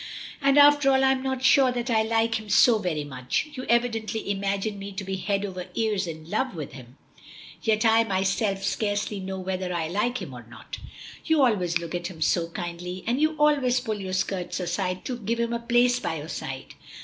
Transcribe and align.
"And 0.41 0.57
after 0.57 0.89
all 0.91 1.03
I'm 1.03 1.21
not 1.21 1.43
sure 1.43 1.71
that 1.71 1.91
I 1.91 2.01
like 2.01 2.39
him 2.39 2.49
so 2.49 2.79
very 2.79 3.03
much. 3.03 3.49
You 3.53 3.65
evidently 3.69 4.31
imagine 4.31 4.79
me 4.79 4.91
to 4.93 5.03
be 5.03 5.17
head 5.17 5.45
over 5.45 5.67
ears 5.75 6.07
in 6.07 6.27
love 6.27 6.55
with 6.55 6.73
him, 6.73 6.97
yet 7.61 7.85
I, 7.85 8.03
myself, 8.03 8.63
scarcely 8.63 9.19
know 9.19 9.37
whether 9.37 9.71
I 9.71 9.87
like 9.89 10.17
him 10.19 10.33
or 10.33 10.43
not." 10.49 10.79
"You 11.23 11.43
always 11.43 11.77
look 11.77 11.93
at 11.93 12.07
him 12.07 12.19
so 12.19 12.49
kindly, 12.49 13.03
and 13.05 13.21
you 13.21 13.35
always 13.37 13.79
pull 13.79 14.01
your 14.01 14.13
skirts 14.13 14.59
aside 14.59 15.05
to 15.05 15.19
give 15.19 15.39
him 15.39 15.53
a 15.53 15.59
place 15.59 15.99
by 15.99 16.15
your 16.15 16.29
side." 16.29 16.73